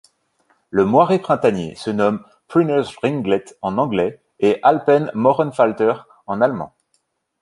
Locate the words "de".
2.17-2.23